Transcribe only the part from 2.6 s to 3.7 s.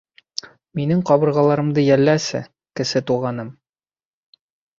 Кесе Туғаным.